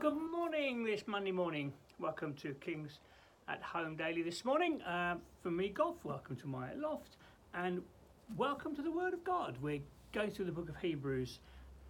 [0.00, 1.74] good morning this Monday morning.
[1.98, 3.00] Welcome to Kings
[3.48, 4.80] at Home Daily this morning.
[4.80, 7.18] Uh, me, Golf, welcome to my loft
[7.52, 7.82] and
[8.34, 9.58] welcome to the Word of God.
[9.60, 9.82] We're
[10.14, 11.40] going through the book of Hebrews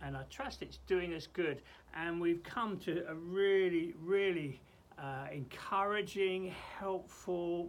[0.02, 1.62] and I trust it's doing us good.
[1.94, 4.60] And we've come to a really, really
[4.98, 7.68] uh, encouraging, helpful,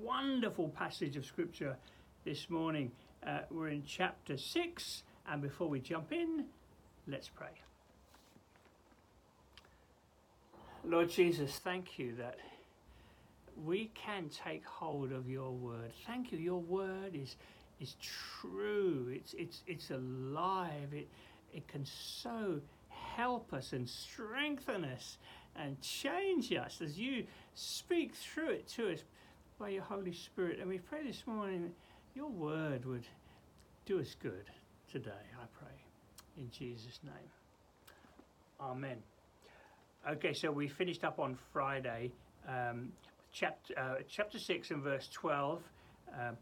[0.00, 1.76] wonderful passage of Scripture
[2.24, 2.90] this morning.
[3.26, 6.46] Uh, we're in chapter 6, and before we jump in,
[7.06, 7.63] let's pray.
[10.86, 12.38] Lord Jesus, thank you that
[13.64, 15.92] we can take hold of your word.
[16.06, 16.38] Thank you.
[16.38, 17.36] Your word is
[17.80, 19.10] is true.
[19.10, 20.92] It's it's it's alive.
[20.92, 21.08] It
[21.52, 25.18] it can so help us and strengthen us
[25.56, 27.24] and change us as you
[27.54, 29.00] speak through it to us
[29.58, 30.58] by your Holy Spirit.
[30.58, 31.72] And we pray this morning
[32.14, 33.06] your word would
[33.86, 34.50] do us good
[34.90, 35.76] today, I pray.
[36.36, 37.30] In Jesus' name.
[38.60, 39.13] Amen.
[40.06, 42.12] Okay, so we finished up on Friday,
[42.46, 42.92] um,
[43.32, 45.62] chapter uh, chapter six and verse twelve.
[46.12, 46.32] Uh,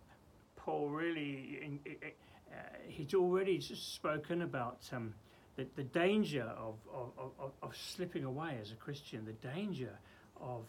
[0.57, 2.57] Paul really, in, uh,
[2.89, 5.15] he's already spoken about um,
[5.57, 9.97] the, the danger of, of, of, of, slipping away as a Christian, the danger
[10.41, 10.65] of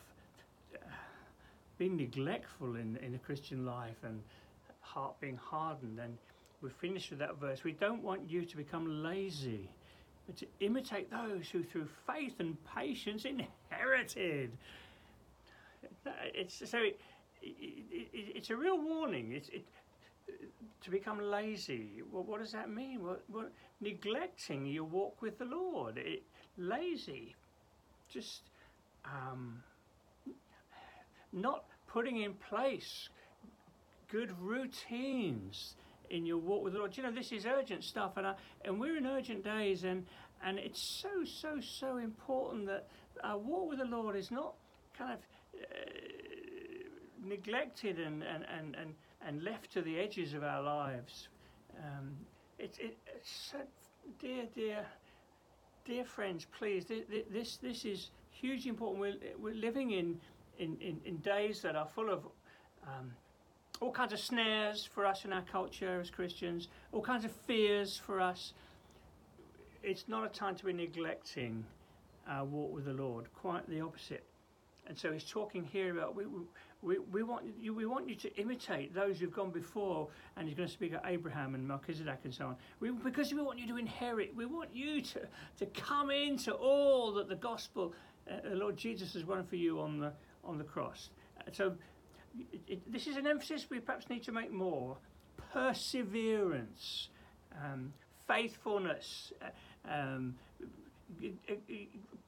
[0.76, 0.78] uh,
[1.80, 4.22] being neglectful in, in the Christian life and
[4.82, 6.00] heart being hardened.
[6.00, 6.16] And
[6.62, 7.64] we finished with that verse.
[7.64, 9.68] We don't want you to become lazy
[10.26, 14.52] but to imitate those who through faith and patience inherited.
[16.34, 17.00] It's so it,
[17.42, 19.34] it, it, it's a real warning.
[19.34, 19.66] It's it,
[20.82, 22.02] to become lazy.
[22.12, 23.04] Well, what does that mean?
[23.04, 23.48] Well, well
[23.82, 26.00] neglecting your walk with the Lord.
[26.58, 27.36] lazy,
[28.10, 28.42] just
[29.06, 29.62] um,
[31.32, 33.10] not putting in place
[34.10, 35.76] good routines
[36.14, 36.95] in your walk with the Lord.
[36.95, 40.06] You know, this is urgent stuff, and I, and we're in urgent days, and
[40.46, 42.88] and it's so so so important that
[43.24, 44.53] our walk with the Lord is not
[44.97, 45.19] kind of
[45.59, 45.66] uh,
[47.25, 48.94] neglected and, and and and
[49.25, 51.28] and left to the edges of our lives.
[51.78, 52.16] Um,
[52.59, 53.53] it, it, it's
[54.19, 54.85] dear dear
[55.85, 56.85] dear friends, please,
[57.31, 59.00] this this is hugely important.
[59.00, 60.19] We're, we're living in,
[60.59, 62.25] in, in, in days that are full of
[62.85, 63.12] um,
[63.84, 67.98] all kinds of snares for us in our culture as Christians, all kinds of fears
[67.98, 68.54] for us.
[69.84, 71.66] It's not a time to be neglecting
[72.26, 74.24] our walk with the Lord, quite the opposite.
[74.88, 76.24] And so he's talking here about we,
[76.82, 80.08] we, we, want you, we want you to imitate those who've gone before,
[80.38, 82.56] and he's going to speak of Abraham and Melchizedek and so on.
[82.80, 85.22] We, because we want you to inherit, we want you to,
[85.60, 87.94] to come into all that the gospel,
[88.32, 90.14] uh, the Lord Jesus has won for you on the,
[90.46, 91.10] on the cross.
[91.52, 91.74] So
[92.68, 94.98] it, this is an emphasis we perhaps need to make more
[95.52, 97.10] perseverance,
[97.64, 97.94] um,
[98.28, 100.36] faithfulness, uh, um,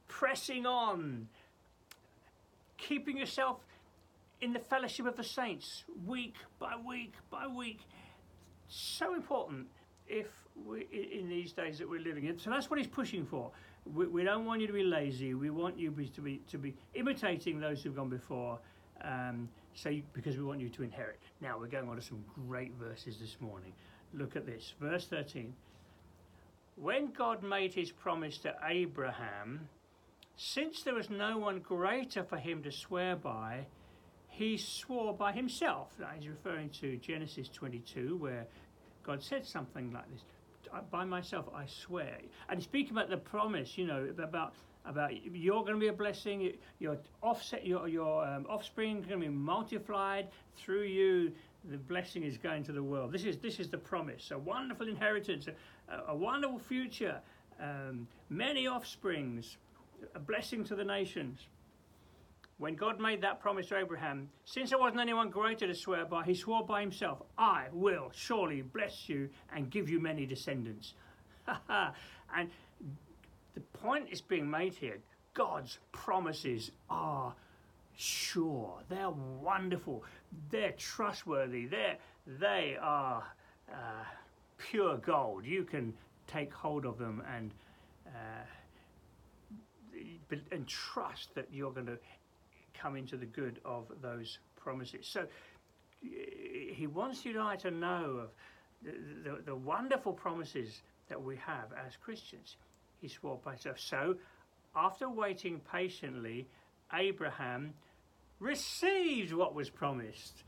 [0.08, 1.28] pressing on,
[2.76, 3.58] keeping yourself
[4.40, 7.80] in the fellowship of the saints week by week by week.
[8.68, 9.66] So important
[10.06, 10.26] if
[10.66, 12.38] we, in these days that we're living in.
[12.38, 13.50] So that's what he's pushing for.
[13.92, 15.34] We, we don't want you to be lazy.
[15.34, 18.58] We want you to be to be imitating those who've gone before
[19.02, 21.20] um, so because we want you to inherit.
[21.40, 23.72] Now we're going on to some great verses this morning.
[24.14, 25.54] Look at this, verse 13.
[26.76, 29.68] When God made his promise to Abraham,
[30.36, 33.66] since there was no one greater for him to swear by,
[34.28, 35.88] he swore by himself.
[35.98, 38.46] Now he's referring to Genesis 22, where
[39.02, 40.22] God said something like this
[40.90, 42.18] By myself I swear.
[42.50, 44.52] And speaking about the promise, you know, about
[44.86, 46.52] about you're going to be a blessing.
[46.78, 51.32] Your offset, your your um, offspring is going to be multiplied through you.
[51.64, 53.12] The blessing is going to the world.
[53.12, 54.30] This is this is the promise.
[54.30, 55.48] A wonderful inheritance,
[55.88, 57.20] a, a wonderful future,
[57.60, 59.56] um, many offsprings,
[60.14, 61.40] a blessing to the nations.
[62.58, 66.24] When God made that promise to Abraham, since there wasn't anyone greater to swear by,
[66.24, 70.94] he swore by himself, I will surely bless you and give you many descendants.
[71.68, 72.50] and
[73.56, 74.98] the point is being made here
[75.34, 77.34] God's promises are
[77.96, 80.04] sure, they're wonderful,
[80.50, 83.24] they're trustworthy, they're, they are
[83.70, 84.04] uh,
[84.58, 85.44] pure gold.
[85.44, 85.92] You can
[86.26, 87.52] take hold of them and,
[88.06, 88.44] uh,
[90.52, 91.98] and trust that you're going to
[92.74, 95.06] come into the good of those promises.
[95.06, 95.26] So
[96.00, 98.30] he wants you and I to know of
[98.82, 98.92] the,
[99.30, 102.56] the, the wonderful promises that we have as Christians
[103.00, 103.78] he swore by himself.
[103.78, 104.16] So,
[104.74, 106.46] after waiting patiently,
[106.92, 107.74] Abraham
[108.38, 110.44] received what was promised.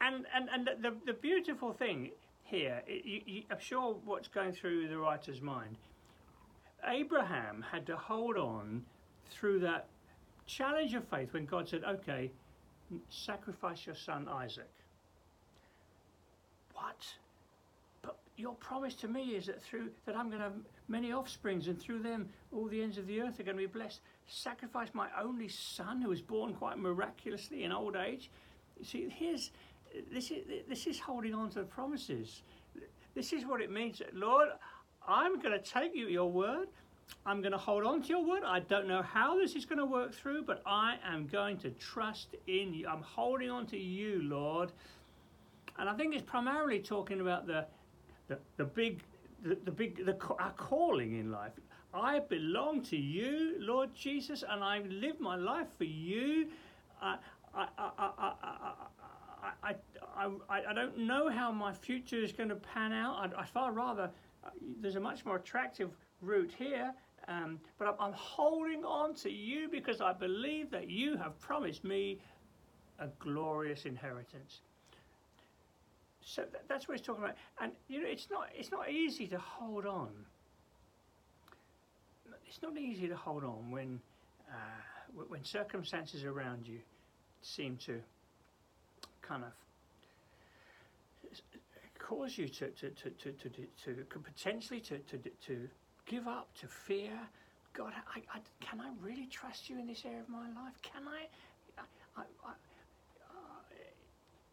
[0.00, 2.10] And, and, and the, the beautiful thing
[2.44, 5.76] here, you, you, I'm sure what's going through the writer's mind,
[6.86, 8.84] Abraham had to hold on
[9.30, 9.88] through that
[10.46, 12.30] challenge of faith when God said, okay,
[13.10, 14.70] sacrifice your son Isaac.
[16.74, 17.06] What?
[18.38, 20.54] Your promise to me is that through that I'm going to have
[20.86, 23.66] many offsprings, and through them all the ends of the earth are going to be
[23.66, 24.00] blessed.
[24.28, 28.30] Sacrifice my only son, who was born quite miraculously in old age.
[28.78, 29.50] You see, here's
[30.12, 32.42] this is this is holding on to the promises.
[33.16, 34.50] This is what it means, Lord.
[35.06, 36.68] I'm going to take you your word.
[37.26, 38.44] I'm going to hold on to your word.
[38.44, 41.70] I don't know how this is going to work through, but I am going to
[41.70, 42.86] trust in you.
[42.86, 44.70] I'm holding on to you, Lord.
[45.78, 47.66] And I think it's primarily talking about the
[48.28, 49.02] the, the big
[49.42, 51.52] the, the big the our calling in life.
[51.94, 56.48] I belong to you, Lord Jesus, and I live my life for you.
[57.00, 57.16] I,
[57.54, 58.32] I, I, I,
[59.62, 59.74] I,
[60.16, 63.16] I, I, I don't know how my future is going to pan out.
[63.20, 64.10] I'd, I'd far rather,
[64.44, 65.90] uh, there's a much more attractive
[66.20, 66.92] route here,
[67.26, 71.84] um, but I'm, I'm holding on to you because I believe that you have promised
[71.84, 72.18] me
[72.98, 74.60] a glorious inheritance.
[76.28, 77.36] So that's what he's talking about.
[77.58, 80.10] And you know, it's not it's not easy to hold on.
[82.46, 83.98] It's not easy to hold on when
[84.50, 86.80] uh, when circumstances around you
[87.40, 87.98] seem to
[89.22, 89.52] kind of
[91.98, 95.68] cause you to to to to to, to, to potentially to, to to
[96.04, 97.18] give up, to fear.
[97.72, 100.74] God, I, I, can I really trust you in this area of my life?
[100.82, 101.26] Can I?
[102.18, 102.52] I, I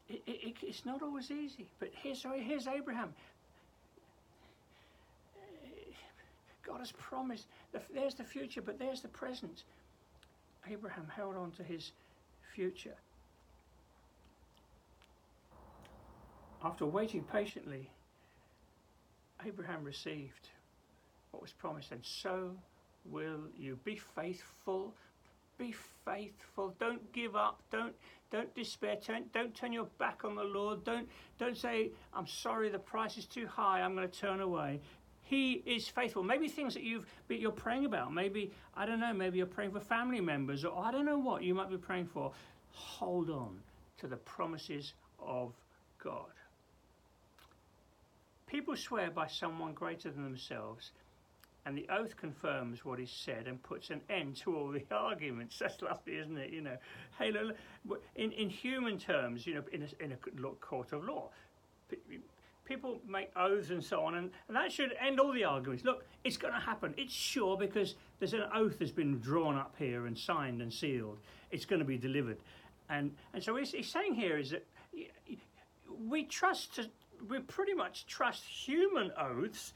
[0.10, 1.68] it, it, it's not always easy.
[1.80, 3.13] But here's, here's Abraham.
[6.66, 7.48] God has promised.
[7.94, 9.63] There's the future, but there's the present.
[10.69, 11.92] Abraham held on to his
[12.54, 12.96] future.
[16.63, 17.90] After waiting patiently,
[19.46, 20.50] Abraham received
[21.31, 22.51] what was promised, and so
[23.06, 23.78] will you.
[23.84, 24.94] Be faithful
[25.57, 25.74] be
[26.06, 26.75] faithful.
[26.80, 27.62] Don't give up.
[27.72, 27.94] Don't
[28.31, 28.98] don't despair.
[29.06, 30.84] Don't, don't turn your back on the Lord.
[30.84, 31.07] Don't
[31.40, 33.81] don't say, I'm sorry, the price is too high.
[33.81, 34.81] I'm going to turn away.
[35.22, 36.24] He is faithful.
[36.24, 38.13] Maybe things that you've you're praying about.
[38.13, 39.13] Maybe I don't know.
[39.13, 42.08] Maybe you're praying for family members, or I don't know what you might be praying
[42.08, 42.31] for.
[42.72, 43.60] Hold on
[44.00, 45.54] to the promises of
[46.04, 46.31] God.
[48.48, 50.92] People swear by someone greater than themselves
[51.65, 55.57] and the oath confirms what is said and puts an end to all the arguments.
[55.59, 56.51] That's lovely, isn't it?
[56.51, 56.77] You know,
[57.17, 60.15] hey, look, in in human terms, you know, in a, in a
[60.62, 61.29] court of law,
[62.65, 65.83] people make oaths and so on, and, and that should end all the arguments.
[65.83, 66.94] Look, it's going to happen.
[66.97, 71.19] It's sure because there's an oath that's been drawn up here and signed and sealed.
[71.51, 72.38] It's going to be delivered,
[72.89, 74.65] and and so he's, he's saying here is that
[76.07, 76.89] we trust to,
[77.29, 79.73] we pretty much trust human oaths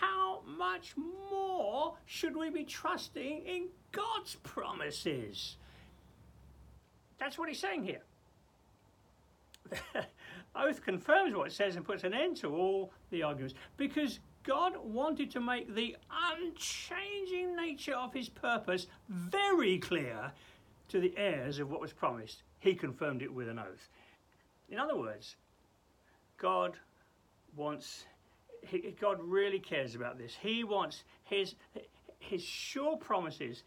[0.00, 0.94] how much
[1.30, 5.56] more should we be trusting in God's promises?
[7.18, 8.02] That's what he's saying here.
[10.54, 14.74] Oath confirms what it says and puts an end to all the arguments because God
[14.82, 15.96] wanted to make the
[16.34, 20.32] unchanging nature of his purpose very clear
[20.88, 22.42] to the heirs of what was promised.
[22.58, 23.88] He confirmed it with an oath.
[24.68, 25.36] In other words,
[26.38, 26.76] God
[27.56, 28.04] wants
[28.62, 30.36] he, God really cares about this.
[30.40, 31.54] He wants his
[32.18, 33.62] his sure promises.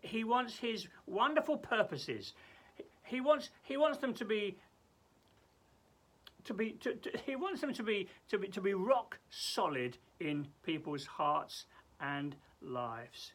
[0.00, 2.32] He wants his wonderful purposes.
[3.04, 4.56] He wants he wants them to be
[6.44, 9.98] to be to, to, he wants them to be to be to be rock solid
[10.20, 11.66] in people's hearts
[12.00, 13.32] and lives.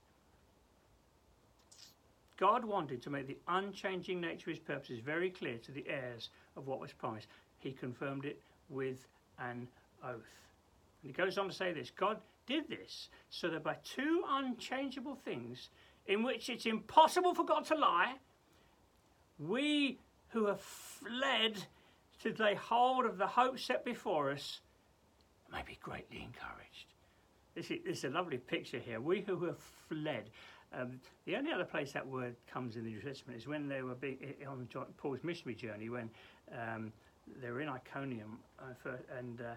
[2.38, 6.30] God wanted to make the unchanging nature of his purposes very clear to the heirs
[6.58, 7.28] of what was promised.
[7.60, 9.06] He confirmed it with
[9.38, 9.68] an
[10.04, 10.42] oath.
[11.02, 15.16] And he goes on to say this God did this so that by two unchangeable
[15.16, 15.70] things,
[16.08, 18.16] in which it's impossible for God to lie,
[19.40, 21.58] we who have fled
[22.24, 24.62] to lay hold of the hope set before us
[25.52, 26.94] may be greatly encouraged.
[27.56, 29.02] This is, this is a lovely picture here.
[29.02, 30.30] We who have fled.
[30.74, 33.82] Um, the only other place that word comes in the New Testament is when they
[33.82, 34.68] were big, on
[34.98, 36.10] Paul's missionary journey, when
[36.58, 36.94] um,
[37.42, 39.56] they were in Iconium, uh, for, and uh,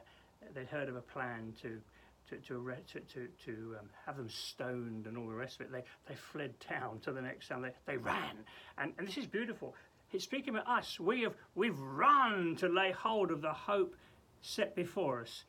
[0.54, 1.80] they'd heard of a plan to
[2.28, 5.72] to to to to, to um, have them stoned and all the rest of it.
[5.72, 7.62] They they fled town to the next town.
[7.62, 8.36] They they ran,
[8.78, 9.74] and and this is beautiful.
[10.08, 10.98] He's speaking about us.
[11.00, 13.94] We have we've run to lay hold of the hope
[14.40, 15.44] set before us,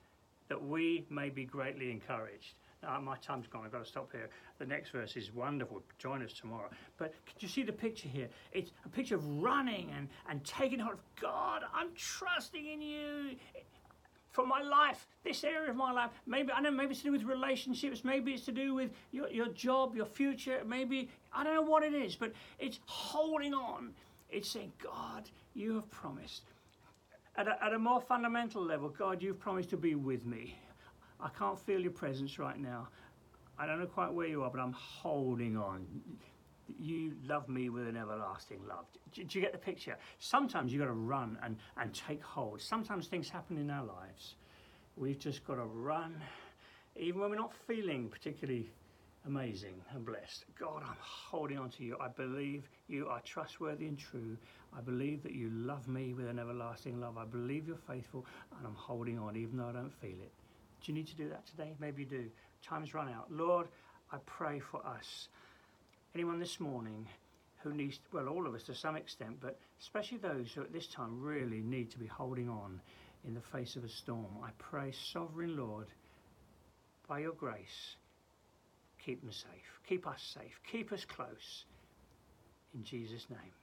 [0.47, 2.55] that we may be greatly encouraged.
[2.81, 3.65] Now, my time's gone.
[3.65, 4.29] I've got to stop here.
[4.59, 5.81] The next verse is wonderful.
[5.97, 6.69] Join us tomorrow.
[6.97, 8.29] But could you see the picture here?
[8.51, 11.63] It's a picture of running and, and taking hold of God.
[11.73, 13.35] I'm trusting in you
[14.35, 16.11] for my life, this area of my life.
[16.27, 18.91] Maybe I don't know, maybe it's to do with relationships, maybe it's to do with
[19.11, 23.53] your, your job, your future, maybe I don't know what it is, but it's holding
[23.53, 23.91] on.
[24.29, 26.43] It's saying, God, you have promised.
[27.37, 30.59] At a, at a more fundamental level, God, you've promised to be with me.
[31.21, 32.89] I can't feel your presence right now.
[33.57, 35.85] I don't know quite where you are, but I'm holding on.
[36.79, 38.85] You love me with an everlasting love.
[39.13, 39.97] Do, do you get the picture?
[40.19, 42.61] Sometimes you've got to run and, and take hold.
[42.61, 44.35] Sometimes things happen in our lives.
[44.97, 46.15] We've just got to run,
[46.95, 48.71] even when we're not feeling particularly
[49.25, 50.45] amazing and blessed.
[50.59, 51.97] God, I'm holding on to you.
[51.99, 54.37] I believe you are trustworthy and true.
[54.75, 57.17] I believe that you love me with an everlasting love.
[57.17, 58.25] I believe you're faithful,
[58.57, 60.31] and I'm holding on even though I don't feel it.
[60.83, 61.73] Do you need to do that today?
[61.79, 62.25] Maybe you do.
[62.63, 63.31] Time's run out.
[63.31, 63.67] Lord,
[64.11, 65.27] I pray for us.
[66.15, 67.05] Anyone this morning
[67.57, 70.87] who needs, well, all of us to some extent, but especially those who at this
[70.87, 72.79] time really need to be holding on
[73.27, 74.27] in the face of a storm.
[74.41, 75.87] I pray, Sovereign Lord,
[77.09, 77.97] by your grace,
[79.03, 79.81] keep them safe.
[79.89, 80.57] Keep us safe.
[80.71, 81.65] Keep us close.
[82.73, 83.53] In Jesus' name.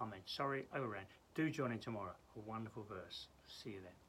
[0.00, 0.20] Amen.
[0.26, 1.06] Sorry, overran.
[1.34, 2.14] Do join in tomorrow.
[2.36, 3.26] A wonderful verse.
[3.64, 4.07] See you then.